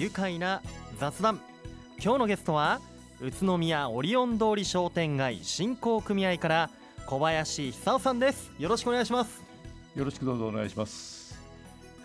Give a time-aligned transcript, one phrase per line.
[0.00, 0.62] 愉快な
[0.98, 1.42] 雑談。
[2.02, 2.80] 今日のゲストは
[3.20, 6.70] 宇都宮オリオン通り商店街振興組合から
[7.04, 8.50] 小林久夫さんです。
[8.58, 9.42] よろしくお願いします。
[9.94, 11.38] よろしくどうぞお願いします。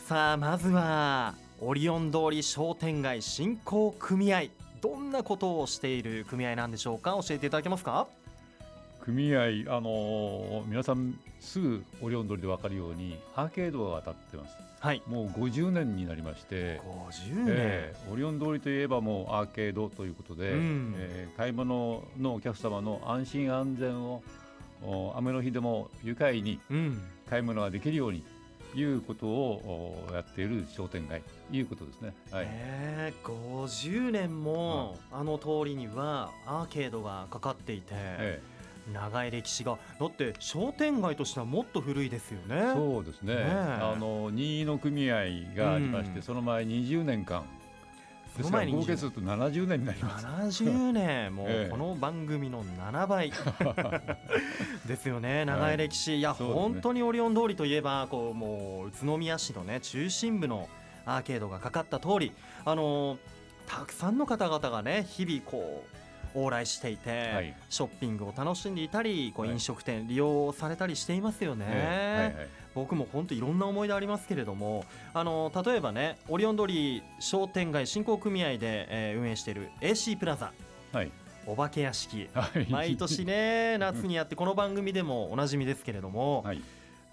[0.05, 4.47] さあまずはオリオン通り商店街振興組合。
[4.81, 7.11] どんなことをしている組合なんでしょうか？
[7.25, 8.07] 教えていただけますか？
[9.05, 15.01] 組合あのー皆さんすぐオリオン通りで分かるようにアーケードが当たってますはい。
[15.07, 20.95] もう50年になりまして、50年、えーオリオン通りといえばもうアーケードということで、うん。
[20.97, 24.23] えー買い物のお客様の安心安全を
[24.83, 27.01] お雨の日でも愉快にうん。
[27.29, 28.23] 買い物ができるように
[28.75, 32.13] いうことをおやっている商店街ということですね。
[32.31, 38.41] はい、えー、50年もあの通りにはアーケードがかかっていて、え
[38.91, 39.77] 長い歴史が。
[39.99, 42.71] だって商店街としてはもっと古いですよね。
[42.71, 43.35] えそうですね。
[43.35, 43.79] ねえ。
[43.81, 45.25] あの任意の組合
[45.55, 46.21] がありまして、うん。
[46.21, 47.43] その前20年間。
[48.35, 50.25] その前にですから合計すると70年になります。
[50.63, 51.33] 70年。
[51.33, 51.67] もええ。
[51.67, 53.31] うこの番組の7倍。
[54.85, 55.45] ですよね。
[55.45, 56.61] 長い歴史、い、やそうですね。
[56.61, 60.67] 本当にオリオン通りといえばこうもう宇都宮市のね中心部の
[61.05, 62.31] アーケードがかかった通り
[62.65, 63.17] あの
[63.67, 66.04] たくさんの方々がね日々こう
[66.35, 67.55] 往来していて、はい。
[67.69, 69.55] ショッピングを楽しんでいたりこうはい。
[69.55, 72.35] 飲食店利用されたりしていますよね、ええ。
[72.37, 74.83] はいはい僕も本当いろんな思い出ありますけれども
[75.13, 80.51] あの例えばねオリオン通り商店街振興組合で、えー運営している AC プラザ。
[80.91, 81.11] はい。
[81.47, 82.27] お化け屋敷。
[82.35, 82.67] はい。
[82.69, 86.61] 毎年ね 夏にやってこの番組でもおなじみですけれども、はい。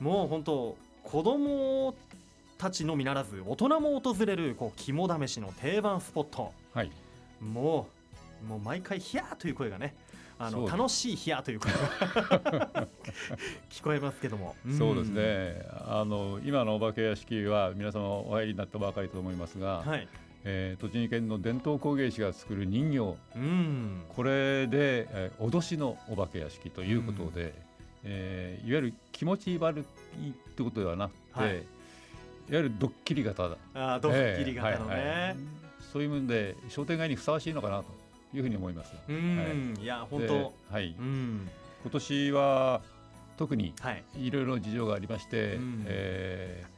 [0.00, 1.94] もう本当子供
[2.58, 6.52] たちのみならず大人も訪れるこう肝試しの定番スポット。
[6.74, 6.90] はい。
[7.40, 8.01] もう
[8.46, 9.94] もう毎回ヒヤーという声がね
[10.38, 12.88] あの楽しいヒヤーという声が
[13.70, 14.76] 聞こえますけども、ん。
[14.76, 15.64] そうですね。
[15.86, 20.08] あの今のお化け屋敷は皆様お入りになったばかりと思いますが、はい。
[20.44, 23.16] えー栃木県の伝統工芸士が作る人形。
[23.36, 24.02] うん。
[24.08, 27.54] これで、えー脅しのお化け屋敷ということで、
[28.02, 31.52] えーいわゆる気持ち悪いってことではなくて、はい。
[31.52, 31.62] い、わ
[32.48, 33.56] ゆるドッキリ型だ。
[33.74, 35.36] あードッキリ型のね、えーはいはい。
[35.92, 38.01] そういう面で商店街にふさわしいのかなと
[38.34, 38.94] いうふうに思います。
[39.08, 41.48] うん、い、や本で当はい、うん。
[41.82, 42.80] 今年は
[43.36, 44.04] 特にはい。
[44.16, 45.84] いろいろ事情がありまして、うん。
[45.86, 46.72] えー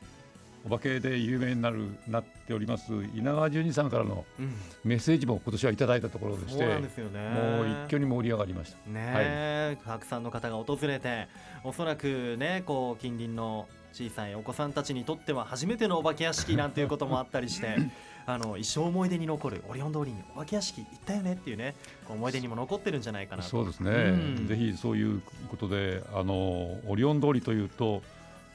[0.66, 4.54] お化けで有名になるなっております稲川淳二さんからのうん。
[4.82, 7.20] メッセージも今年はいただいたところでしそうてなんですよね。
[7.28, 8.78] もう一挙に盛り上がりました。
[8.90, 11.28] ねえ、たくさんの方が訪れて
[11.64, 17.76] おそらくねこう近隣の小さいお子さんたちにとっては初めてのお化け屋敷なんていうこともあったりして
[18.26, 21.74] あの一生思い出に残るオリオン通りにお化け屋敷行ったよねっていうね
[22.08, 23.48] 思い出にも残ってるんじゃないかなと。
[23.48, 24.46] そうですね、うん。
[24.48, 28.02] ぜひそういうことであのオリオン通りというと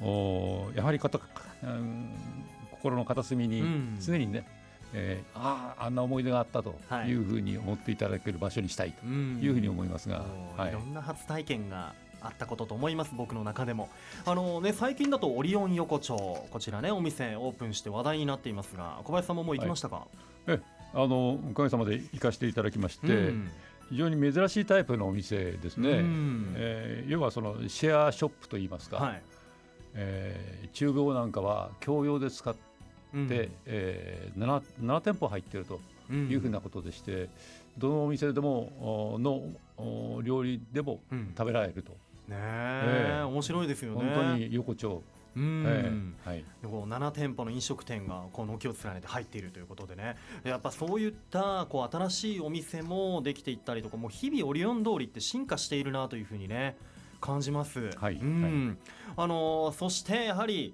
[0.02, 1.20] おやはりかた、
[1.64, 2.10] うん
[2.72, 3.98] 心の片隅にうん。
[4.02, 4.48] 常にね、
[4.94, 7.10] えーあああんな思い出があったとはい。
[7.10, 10.70] いうふうに思っていただける場所にしたいとうんいうふうに思いますが、もうはい。
[10.70, 13.90] いろんな初体験があったことと思います僕の中でも。
[14.26, 16.18] あのね最近だとオリオン横丁
[16.52, 20.08] こちらねお店オープンして話題になっていますが小林さんももう行きましたか、
[20.48, 20.58] あ
[20.94, 23.52] のおかげさまで行かせていただきまして、うん。
[23.90, 26.54] 非常に珍しいタイプのお店ですね、うん。
[26.56, 29.22] えー要はそのシェアショップといいますか、はい。
[29.96, 32.60] えー厨房なんかは共用で使って、
[33.14, 33.28] うん。
[33.66, 35.80] えー 7, 7店舗入っていると
[36.12, 36.30] うん。
[36.30, 37.30] いうふうなことでして、
[37.78, 39.44] どのお店でもおの
[39.78, 41.34] お料理でもうん。
[41.38, 41.96] 食べられると、
[42.30, 43.24] ねえええ。
[43.24, 44.14] 面白いですよね。
[44.14, 45.04] 本当に横丁、
[45.36, 45.92] うん、え
[46.26, 46.30] え。
[46.30, 50.16] はい、でこう7店舗の飲食店がこう軒を連ねて入っているということでね。
[50.44, 56.78] やっぱそういったこう新しいお店もできていったりとかもう日々オリオン通りって進化しているなというふうにね
[57.22, 57.90] 感じます。
[57.98, 58.16] はい。
[58.16, 58.78] うん。
[59.18, 60.74] あのーそしてやはり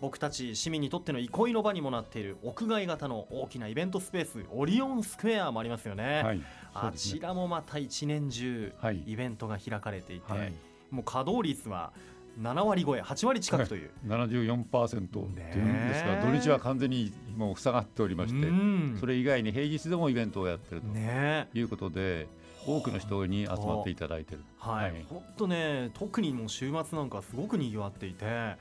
[0.00, 6.22] 僕たち市民にとっての憩いの場にもなっている屋外型の大きなイベントスペースオリオンスクエアもありますよね。
[6.22, 10.52] はい、そうあちらもまた一年中はいイベントが開かれていて、はい、
[10.90, 11.92] もう稼働率は
[12.40, 18.96] 7割超え8割近くという、74%っていうんですが、土日は完全にもう塞がっておりまして、うん。
[19.00, 22.28] それ以外に平日でもイベントをやってるねということで、
[22.64, 24.42] 多くの人に集まっていただいてる。
[24.58, 25.06] はい、はい。
[25.08, 28.56] ほんとね特にもう週末なんかすごくにぎわっていて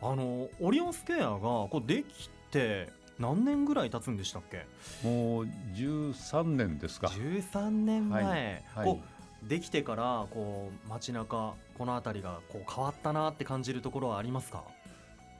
[0.00, 4.66] あのオリオンスクエアがこうできて何年ぐらい経つんでしたっけ？
[5.06, 7.08] もう13年ですか。
[7.08, 8.62] 13年前、はい。
[8.74, 8.86] はい。
[8.86, 9.00] こ
[9.44, 14.64] うできてからこう街中この辺りがこう変わったなって感じるところはありますか？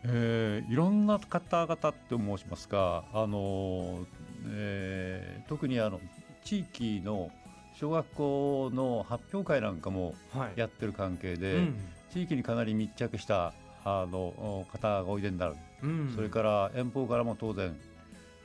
[0.05, 4.07] えーいろんな方々って申しますか、あの
[4.47, 6.01] えー特にあの
[6.45, 7.31] 地域の
[7.75, 10.53] 小学校の発表会なんかもはい。
[10.59, 11.77] やってる関係で、うん。
[12.13, 13.53] 地域にかなり密着した
[13.85, 16.13] あの方がおいでになる、うん。
[16.15, 17.77] それから遠方からも当然、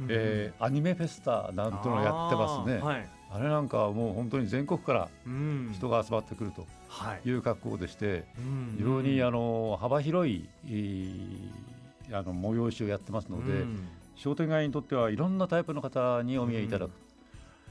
[0.02, 0.08] うん。
[0.10, 2.80] えーアニメフェスタなんてのをやってますね。
[2.82, 3.10] あーはい。
[3.32, 5.72] あれなんかはもう本当に全国からうん。
[5.74, 7.28] 人が集まってくるとはい。
[7.28, 8.74] いう格好でしてうん。
[8.78, 13.88] 非常にあの幅広いえーあの催しをやってますので、うん。
[14.16, 16.92] 商店街にとってはいろんなタイプの方にお見えいただく、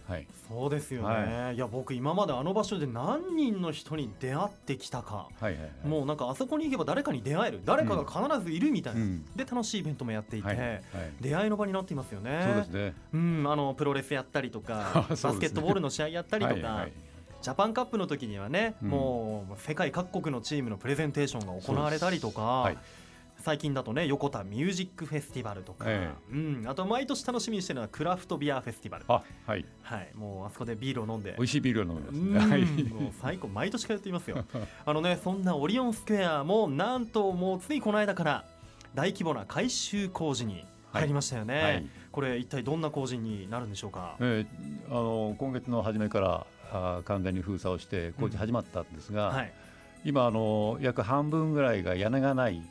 [0.08, 1.58] はい、そうですよね、、はい。
[1.58, 5.88] や僕今まであの場所で何人の人に出会ってきたか、はいはいはい。
[5.88, 7.60] もうなんかあそこに行けば誰かに出会える。
[7.64, 9.24] 誰かが必ずいるみたいな、うん。
[9.36, 10.82] で楽しいイベントもやっていて、はいはい
[11.20, 12.42] 出会いの場になっていますよね。
[12.44, 12.94] そうですね。
[13.14, 15.16] うん、あのプロレスやったりとか ね。
[15.16, 16.92] バスケットボールの試合やったりとか、はいはい。
[17.40, 18.88] ジャパンカップの時にはね、うん。
[18.88, 22.78] もう世界各国のチームのプレゼンテーションが行われたりとか、はい
[23.42, 29.04] 最近だとね横田ミュージックフェスティバルとか、えうん、あと毎年楽しみにしてるのはクラフトビアフェスティバル。
[29.08, 29.64] あはい。
[29.82, 31.34] はい、もうあそこでビールを飲んで。
[31.36, 32.32] 美味しいビールを飲みますうん。
[32.34, 32.84] ねはい。
[32.84, 34.44] もう最高毎年通っていますよ。
[34.86, 38.44] あのねそんなオリオンスクエアもなんともうついこの間から
[38.94, 41.86] 大規模な改修工事に入りましたよね、はい。
[42.10, 44.46] これ一体どんな工事になるんでしょうか、えー
[44.90, 49.52] あの今月の初めからあー完全に封鎖をして工事始まったんですが、はい、
[50.04, 52.62] 今あの約半分ぐらいが屋根がない、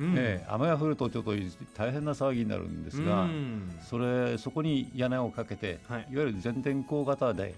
[0.00, 0.14] うん。
[0.16, 1.32] えー雨が降るとちょっと
[1.74, 3.78] 大変な騒ぎになるんですが、うん。
[3.82, 6.06] それそこに屋根をかけて、はい。
[6.10, 7.54] い、わゆる全天候型で、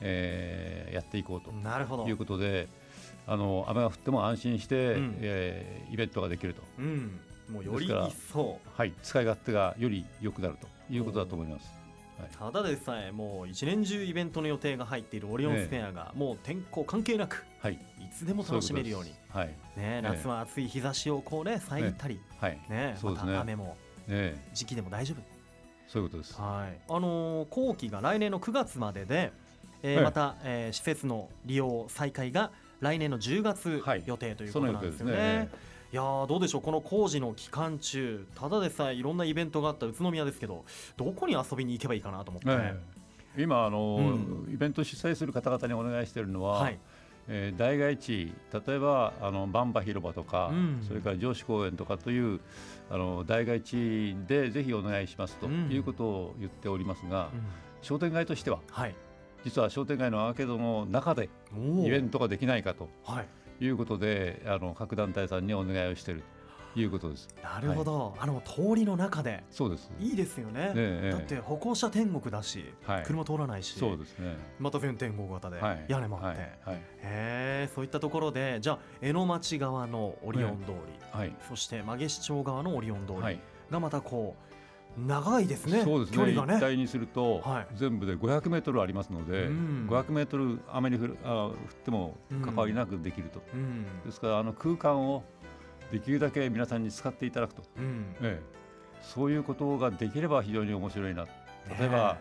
[0.00, 2.06] えーやっていこうとなるほど。
[2.06, 2.68] いうことで
[3.26, 5.16] あの雨が降っても安心して、うん。
[5.20, 7.18] えーイベントができると、うん、
[7.50, 8.60] もうより一層。
[8.76, 11.76] はい、使い勝手がより良くなるということだと思います。
[12.38, 17.78] ただでさえもう一年中イベントの予定が入っているオリオンスクエアがもう天候関係なくはい、い
[18.10, 19.80] つでも楽しめるようにそうい。
[19.80, 23.76] ね夏は暑い日差しをこうね咲いたりはい、はい、ねまた雨も
[24.08, 25.20] え時期でも大丈夫。
[25.20, 25.36] え
[25.88, 26.40] そういうことです。
[26.40, 29.32] はい、あのー後期が来年の9月までで、
[29.82, 30.04] えーええ。
[30.04, 32.50] また、えー施設の利用再開が
[32.80, 34.02] 来年の10月はい。
[34.06, 35.48] 予定ということなんですよね。
[35.92, 36.62] いやーどうでしょう。
[36.62, 40.64] この工事の期間中ただでさえいろんなイベントがあった宇都宮ですけど
[40.96, 42.74] どこに遊びに行けばいいかなと思って、え
[43.36, 43.42] え。
[43.42, 44.14] 今あの、
[44.48, 46.78] うイベント主催する方々にお願いしているのは、はい
[47.28, 48.32] えー代替地
[48.66, 50.84] 例えばあのバンバ広場とか、うん。
[50.86, 52.40] それから上司公園とかという
[52.90, 53.60] あの代替
[54.14, 55.68] 地でぜひお願いしますとうん。
[55.70, 57.42] いうことを言っておりますが、うん。
[57.82, 58.94] 商店街としてははい。
[59.44, 61.28] 実は商店街のアーケードの中で
[61.84, 63.26] イベントができないかとはい。
[63.64, 66.26] いうことであの各団体さんにお願いをしていると
[66.80, 67.28] いうことです。
[67.42, 69.90] なるほど、あの通りの中でそうです。
[69.98, 74.36] いいですよね、ええだって歩行者天国だし、はい車通らないしそうですね。
[74.58, 75.84] また全天候型ではい。
[75.88, 76.50] 屋根もあって、はい。
[76.64, 76.76] はい。
[76.76, 80.74] へえそういったところでじゃあ江ノ町側のオリオン通り、
[81.10, 81.34] はい。
[81.48, 83.40] そして曲げ市町側のオリオン通はいり
[83.70, 84.46] がまたこう
[84.98, 86.16] 長いですねそうですね。
[86.16, 93.42] 距離がね一体にすると、はい全部で500メートルありますので、うん500メートル雨に降るあ降っても関わりなくできると。
[93.52, 95.22] うんですからあの空間を
[95.90, 98.16] できるだけ皆さんに使っていただくと、うん。
[98.20, 98.42] ええ、
[99.02, 101.24] そういうことができれば非常に面白いな。
[101.78, 102.18] 例えば、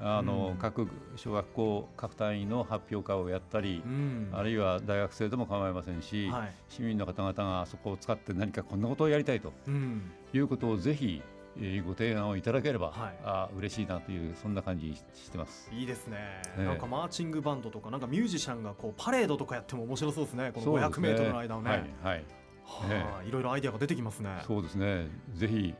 [0.00, 0.56] あの、うん。
[0.56, 4.30] 各小学校各単位の発表会をやったりう、ん。
[4.32, 6.52] あるいは大学生でも構いませんし、はい。
[6.68, 9.52] 市民の方々があそこを使って何かこんなことをやりたいと。
[9.66, 10.10] うん。
[10.32, 11.22] いうことをぜひ、
[11.58, 13.18] えーご提案をいただければ、はい。
[13.24, 15.70] あ嬉しいなというそんな感じにしてます。
[15.72, 16.16] いいですね、
[16.56, 16.64] ええ。
[16.64, 20.50] なんかマーチングバンドとかなんかミュージシャンがこうパレードとかやっても面白そうですね。
[20.52, 21.70] このそうです500メートルの間をね。
[21.70, 22.24] はい、はい、
[22.64, 24.42] はあいろいろアイデアが出てきますね。
[24.46, 25.08] そうですね。
[25.34, 25.74] ぜひ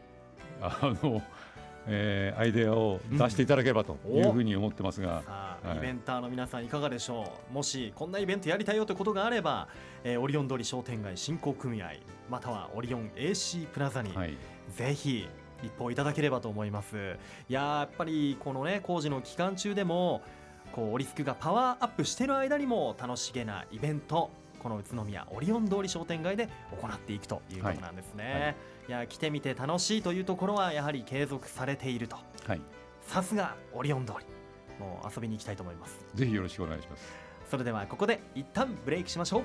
[0.60, 1.22] あの、
[1.86, 5.78] えーアイデアを出していただければというふうに思ってますが、さあ、はい。
[5.78, 7.54] イベンターの皆さんいかがでしょう？
[7.54, 9.68] もしこんなイベントやりたいよということがあれば、
[10.04, 11.92] えーオリオン通り商店街振興組合
[12.30, 14.36] またはオリオン AC プラザに、はい、
[14.76, 15.26] ぜひ
[15.62, 17.16] 一報いただければと思います。
[17.48, 20.22] いやーやっぱりこのね工事の期間中でも
[20.72, 24.30] こうオリスクがパワーアップしてる間にも楽しげなイベント
[24.62, 26.48] この宇都宮オリオン通り商店街で
[26.80, 28.42] 行っていくということなんですね、はい。
[28.42, 28.56] はい
[28.88, 32.16] いや来てみて楽しいというところはやはり継続されていると。
[32.46, 32.60] はい、
[33.02, 34.24] さすがオリオン通り。
[34.78, 36.04] もう遊びに行きたいと思います。
[36.14, 37.12] ぜひよろしくお願いします。
[37.48, 39.42] それではここで一旦ブレイクしましょう。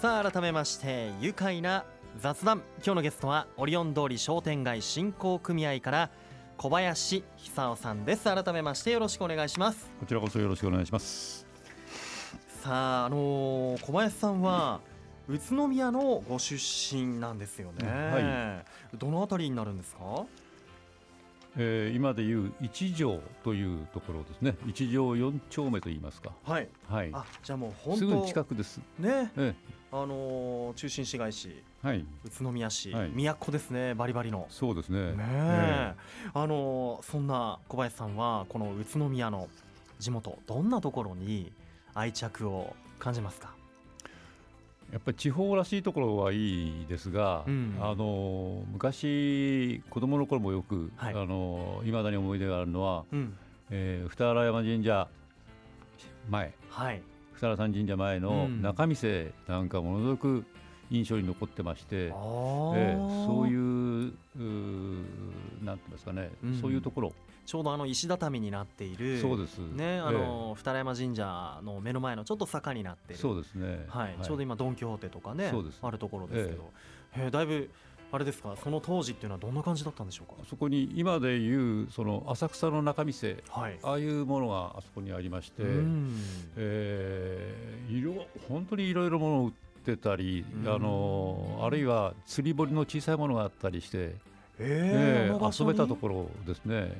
[0.00, 1.84] さあ改めまして愉快な
[2.18, 2.62] 雑談。
[2.84, 6.10] 今日のゲストはオリオン通り商店街振興組合から
[6.56, 11.46] 小林久夫さんです改めましてよろしくお願いしますこちらこそよろしくお願いします。
[12.62, 14.80] さああのー小林さんは
[15.28, 18.64] 宇都宮のご出身なんですよね、は
[18.96, 20.24] どのあたりになるんですか？
[21.58, 24.56] えー今でいう一条というところですね。
[24.66, 26.32] 一条四丁目と言いますか。
[26.44, 27.10] はいはい。
[27.12, 28.80] あじゃあもう本すぐ当近くです。
[28.98, 29.54] ねえ
[30.02, 31.48] あのー中心市街地
[31.84, 31.98] えはい。
[31.98, 32.04] 宇
[32.42, 33.10] 都宮市、はい
[33.40, 34.46] 都ですねバリバリの。
[34.50, 35.12] そうですね。
[35.12, 35.94] ねえ
[36.34, 39.48] あのーそんな小林さんはこの宇都宮の
[39.98, 41.50] 地元どんなところに
[41.94, 43.54] 愛着を感じますか？
[44.92, 53.36] やっぱり地方らしいところはいいですが、うんあの昔子供の頃もよく、はいあの未だに思い出があるのは、うん
[53.70, 55.08] えー、二原山神社
[56.28, 57.02] 前はい
[57.36, 58.62] 二原山神社前のうん。
[58.62, 60.44] 中見世なんかものすごく
[60.90, 66.60] 印象に残ってまして、ええそういううーなんて言いますかね、うん。
[66.60, 67.12] そういうところ。
[67.44, 69.58] ちょうどあの石畳になっているそうです。
[69.58, 73.18] ねあの、二原山神社の目の前のちょっと坂になってる。
[73.18, 75.52] そうですね、はい、ちょうど今ドン・キホーテとかね
[75.82, 76.70] あるところですけど、
[77.16, 77.70] えーだいぶ
[78.12, 78.54] あれですか？
[78.62, 80.36] その当時っていうのはどんな感じだったんでしょうか？
[80.48, 83.78] そこに今でいうその浅草の中見世はい。
[83.82, 86.16] ああいうものがあそこにありまして、うん。
[86.56, 89.52] えー、色本当にいろいろものを売っ
[89.84, 90.72] てたり、うん。
[90.72, 94.14] あのあるいは釣り堀の小さいものがあったりして、
[94.58, 96.96] えーえー遊べたところですね。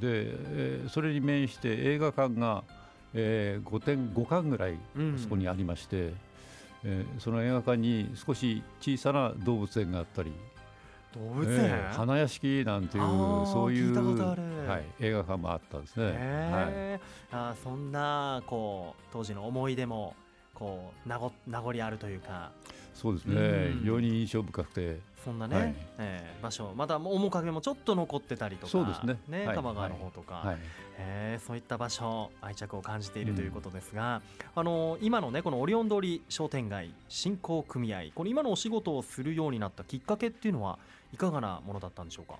[0.00, 2.64] で、えーそれに面して映画館が、
[3.14, 6.14] えー、5点5館ぐらいうんそこにありまして、
[6.84, 10.32] えーその映画館に少し小さな動物園があったり、
[11.14, 13.04] 動物園、えー花屋敷なんていう
[13.46, 13.96] そういう
[14.66, 16.04] はい、映画館もあったんですね。
[16.04, 16.14] はい。
[16.16, 20.14] へーあーそんなこう当時の思い出も
[20.54, 22.50] こう名ご名残あるというか。
[22.94, 23.78] そうですね、うん。
[23.80, 25.74] 非常に印象深くて、そんなね、はい。
[25.98, 29.46] えー場所また面影もちょっと残ってたりとかそうですね。
[29.46, 29.56] はい。
[29.56, 30.58] 多摩川の方とか、はい、
[30.98, 34.22] えーそういった場所愛着を感じているということですが、
[34.54, 40.78] あの今のねこのオリオン通り商店街振興組合この今のお仕事をするようになったきっかけっていうのは
[41.12, 42.38] いかがなものだったんでしょうか？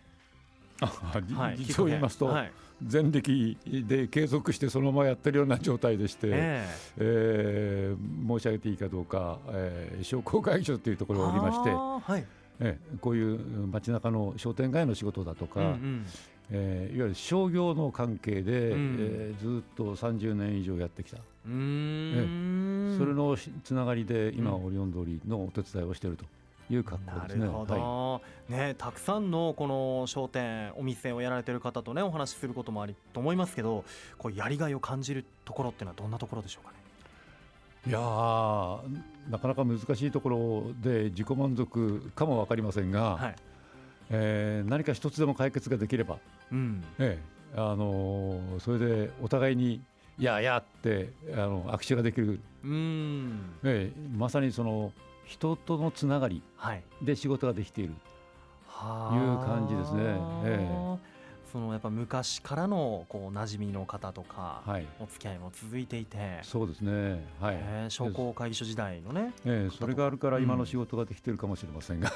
[0.80, 2.52] はい、実を言いますと、はい。
[2.92, 7.94] 前歴で継続してそのままやってるような状態でして、ええ。
[7.96, 12.24] ー申し上げていいかどうか、えー商工会議所というところがおりましてはい
[12.60, 16.06] えーこういう街中の商店街の仕事だとか、うんうん。
[16.50, 18.96] えーいわゆる商業の関係で、うん。
[19.00, 22.98] えーずっと30年以上やってきた、うーん。
[22.98, 26.24] それのしつながりで今、うんオリオン通りのお手伝いをしていると
[26.70, 27.40] いう格好ですね。
[27.40, 33.84] なるほど、はね、たくさんのこの商店お店をやられてる方とねお話しすることもありと思いますけど
[34.18, 36.81] こうやりがいを感じるところっていうのはどんなところでしょうかね？
[37.86, 38.80] い、いやー
[39.30, 43.36] なかなか難しいところで自己満足かも分かりませんが、はい。
[44.10, 46.18] えー何か一つでも解決ができれば、
[46.50, 46.84] うん。
[46.98, 49.82] ええあのーそれでお互いに
[50.18, 53.40] 「いやいや」ってあの握手ができる、うん。
[53.64, 54.92] ええまさにその
[55.24, 56.82] 人とのつながりはい。
[57.02, 57.94] で仕事ができている。
[58.66, 60.02] はいう感じですね。
[60.44, 60.96] え
[61.52, 64.86] そのやっぱ昔からのこう馴染みの方とか、はい。
[64.98, 67.24] お付き合いも続いていて、そうですね。
[67.40, 72.10] はい、えー商工会議所時代のね、ええそれがあるから今の仕事ができているかもしれませんが、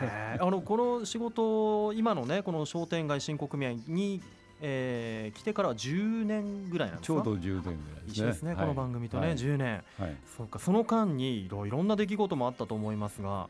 [0.00, 0.46] へー。
[0.46, 4.22] あのこの仕事今のねこの商店街振興組合に、
[4.62, 7.14] えー来てからは10年ぐらいなんですか？
[7.14, 8.12] ちょうど10年ぐらいですね。
[8.12, 9.36] 一緒ですね、この番組とね、はい。
[9.36, 9.84] 10年。
[9.98, 10.16] はい。
[10.36, 13.48] そうかその間にいろいろんな出来事もあったと思いますが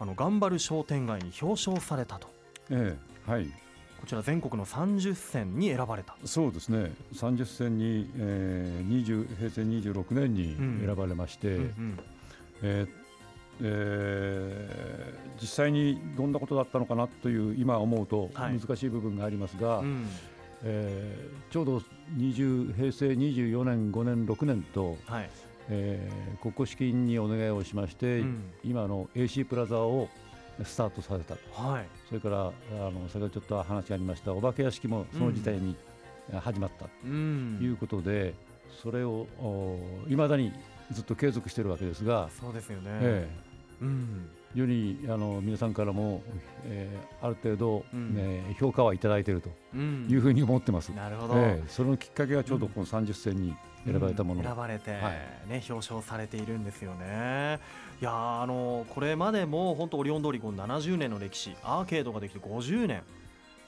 [0.00, 2.28] あの頑張る商店街に表彰されたと。
[2.70, 2.96] え
[3.26, 3.48] えはい
[4.00, 6.16] こちら全国の30選に選ばれた。
[6.24, 6.92] そうですね。
[7.14, 10.82] 30戦に、えー、20平成26年にうん。
[10.86, 11.98] 選ばれまして、うんうん。
[12.62, 12.88] えー
[13.60, 18.58] えー実際にどんなことだったのかなという今思うとはい。
[18.58, 20.06] 難しい部分がありますが、うん。
[20.64, 21.82] えーちょうど
[22.16, 25.30] 20平成24年5年6年と、はい。
[25.70, 28.42] えー国庫資金にお願いをしまして、うん。
[28.64, 30.08] 今の AC プラザを
[30.64, 31.62] スタートさせたと。
[31.62, 31.86] はい。
[32.08, 34.32] それからあの先ほどちょっと話がありました。
[34.32, 35.76] お化け屋敷もその時代に
[36.40, 36.84] 始まった。
[36.84, 37.58] とうん。
[37.62, 38.34] いうことで、
[38.82, 39.26] それを
[40.08, 40.52] いまだに
[40.92, 43.28] ずっと継続しているわけですが、そうですよね、え。
[43.82, 46.22] うんえ非常にあの皆さんからも、
[46.64, 48.14] えーある程度、うん。
[48.14, 50.06] ね評価はいただいているとうん。
[50.10, 50.90] いうふうに思ってます。
[50.90, 55.02] なるほど、ええそのきっかけがちょうどこの30選に選ばれたもの、うん選ばれて、はい。
[55.48, 57.58] ね表彰されているんですよね。
[58.00, 63.02] いやーあのこれまでも本当オリオン通りこう70年の歴史アーケードができて50年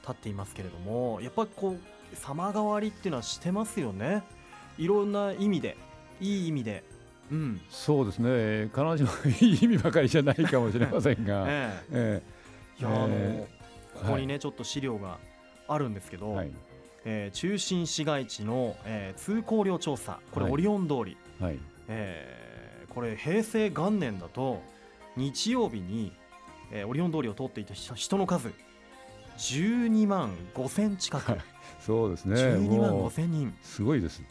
[0.07, 4.23] 経っていますけれどもやっぱりこう様変わりっていうのはしてますよね。
[4.79, 5.77] いろんな意味で
[6.21, 6.85] いい意味で
[7.31, 7.61] うん。
[7.71, 8.71] そうですね。
[8.75, 12.23] 必ずしもいい意味ばかりじゃないかもしれませんが、 ええ。
[12.79, 13.49] えいやーあの、え
[13.95, 15.19] ここにね、ちょっと資料が
[15.69, 16.51] あるんですけど、えはい。
[17.05, 20.21] えー中心市街地の、えー通行量調査。
[20.33, 20.53] これはい。
[20.55, 21.59] オリオン通り、はい。
[21.89, 24.61] えーこれ平成元年だと
[25.17, 26.13] 日曜日に、
[26.73, 28.53] えーオリオン通りを通っていた人人の数
[29.39, 31.41] 12万5千近く、は い
[31.81, 32.35] そうですね。
[32.37, 33.49] 12万も5千人。
[33.49, 34.23] うすごいです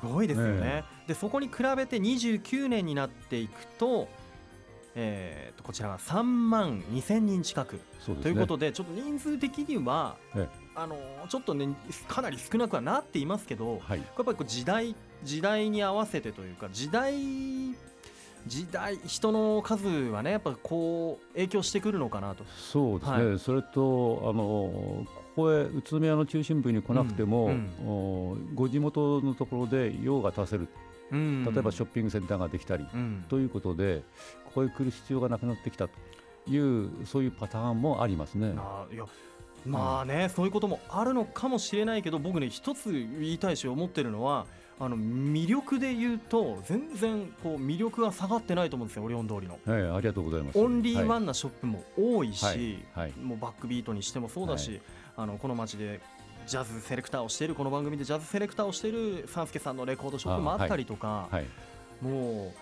[0.00, 4.08] すごいですよね、えでそこに比べて29年になっていくと,、
[4.94, 7.80] えーとこちらは3万2千人近く。
[8.22, 10.96] ということでちょっと人数的には、えあの
[11.28, 11.74] ちょっとね
[12.08, 13.98] かなり少なくはなっていますけど、はい。
[13.98, 17.14] やっぱりこう時代時代に合わせてというか時代
[18.46, 22.44] 時代人の数はねやっぱこう影響してくるのかなと。
[22.56, 25.06] そうですね、はい、それとあの
[25.40, 27.50] ここへ宇都宮の中心部に来なくても、
[28.54, 30.68] ご地元のところで用が足せる、
[31.10, 34.02] うん、例えばショッピングセンターができたり、うん、ということで
[34.44, 35.94] ここへ来る必要がなくなってきたと
[36.50, 38.54] いうそういうパターンもありますね。
[38.56, 39.04] あいや
[39.66, 44.46] まあね、うん、そういうこともあるのかもしれないけど僕ね一つ言いたいし思ってるのは
[44.82, 50.58] あの魅力で言うと全然こう魅力が下がってないと思うんですよオリオン通りの、はい、ありがとうございます。
[50.58, 54.80] オンリーワンなショップも多いし、はいはい、もうバックビートにしてもそうだし、
[55.16, 56.00] あのこの街で
[56.46, 61.28] ジャズセレクターをしているこの番組でジャズセレクターをしている三助さんのレコードショップもあったりとか、
[62.00, 62.52] も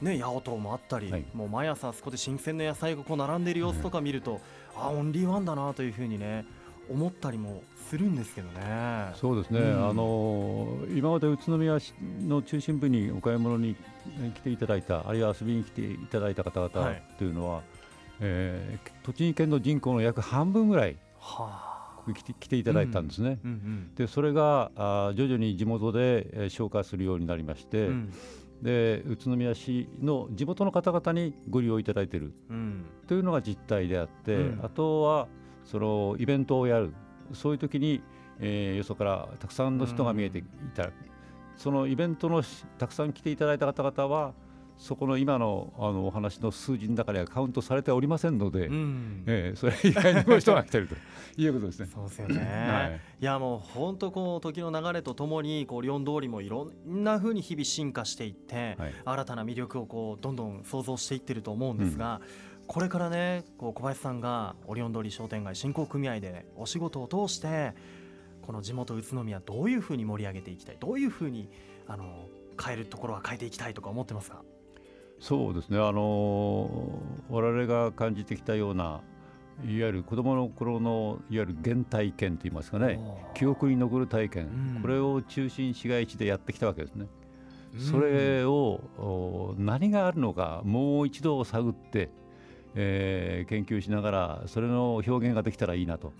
[0.00, 4.40] うね八百島もあったり、もう毎朝あそこで新鮮な野菜がこう並んでいる様子とか見ると、
[4.76, 6.46] あオンリーワンだなというふうにね
[6.88, 9.12] 思ったりもするんですけどね。
[9.14, 9.60] そうですね。
[9.60, 11.92] うん、あの今まで宇都宮市
[12.22, 13.76] の中心部にお買い物に
[14.34, 16.70] 来ていただいた、あるいは遊びに来ていただいた方々
[17.18, 17.64] というのは、はい、
[18.20, 20.96] えー、栃木県の人口の約半分ぐらい。
[21.18, 21.73] はあ
[22.12, 28.12] 来ていただいたんですね、うんうんうん、でそれがあ徐々に地元で、えー、紹介するようになりまして、うん、
[28.62, 35.28] で宇都宮市の地元の方々にご利用いただいている、うん、というのが実態であって、うん、あとは
[35.64, 36.92] そのイベントをやる。
[37.32, 38.02] そういう時に、
[38.38, 40.44] えー、よそからたくさんの人が見えてい
[40.74, 40.92] た、うん、
[41.56, 42.42] そのイベントの
[42.76, 44.34] たくさん来ていただいた方々は
[44.78, 50.94] そこの今のあのお話の数字の中ではカウントされておりませんので、うん、えー、それ以外にも人が来てると
[51.40, 51.88] いうことですね。
[51.94, 62.20] そうですよね、はい、いやもう本当こう時の流れとともにこうリオン通りもいろんなふうに日々進化していって、はい、新たな魅力をこうどんどん想像していってると思うんですが。
[62.22, 62.54] うん。
[62.66, 67.74] これからねこう小林さんがオリオン通り商店街振興組合でお仕事を通して
[68.40, 71.50] この地元宇都宮どういうふうに盛り上げていきたいどういうふうに
[71.86, 72.26] あの
[72.62, 74.42] 変えるところは変えていきたいとか思ってますか？
[75.20, 75.78] そうですね。
[75.78, 82.98] あの我々が感じてきたようないわゆる子どもの頃のいわゆる原体験といいますかね
[83.34, 87.06] 記憶に残る体験、うん、これを中心市街地でやってきたわけですね。
[87.78, 92.10] それを何があるのかもう一度探って
[92.74, 96.12] えー、研究しながらそれの表現ができたらいいなと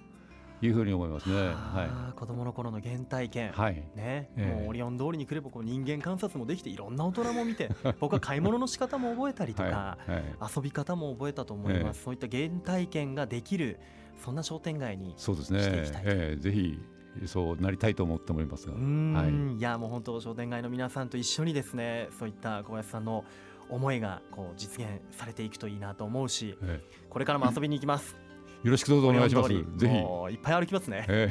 [0.62, 1.34] いうふうに思いますね。
[1.34, 10.10] はい、子供の頃の原体験、はい、ね、えー、もうオリオン通りに来ればこう人間観察もできていろんな大人も見て 僕は買い物の仕方も覚えたりとか、はい。
[10.10, 10.24] はい、
[10.56, 13.78] 遊び方も覚えたと思います、えー、そういった原体験ができる
[14.24, 15.60] そんな商店街にそうですね、
[16.04, 16.78] えー、ぜひ
[17.26, 23.24] そうなりたいと思っておりますが、はい、いやもう本当商店街の皆さんと一緒にですねそういった小林さんの
[23.70, 28.16] 思いがこう実現されていくといいなと思うし、ええ、これからも遊びに行きます。
[28.64, 29.48] よろしくどうぞお願いします。
[29.50, 29.54] ぜ
[29.88, 30.32] ひ。
[30.32, 31.04] いっぱい歩きますね。
[31.06, 31.30] え、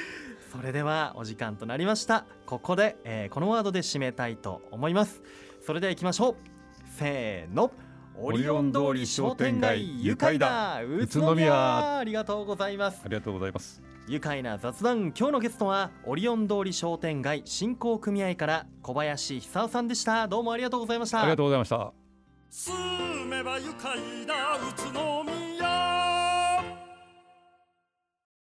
[0.50, 2.24] それではお時間となりました。
[2.46, 5.22] ここで、えー、このワードで締めたいと思います。
[5.60, 6.36] それでは行きましょう。
[6.96, 7.70] せーの。
[8.16, 10.80] オリオン通り商店街愉快だ。
[10.82, 13.02] 宇都宮ありがとうございます。
[13.04, 13.82] ありがとうございます。
[14.08, 15.12] 愉快な雑談。
[15.14, 20.26] 今日のゲストはオリオン通り商店街振興組合から小林久夫さんでした。
[20.28, 21.20] どうもありがとうございました。
[21.20, 21.92] ありがとうございました。
[22.48, 22.74] 住
[23.26, 24.56] めば愉快だ。
[24.56, 25.29] 宇都宮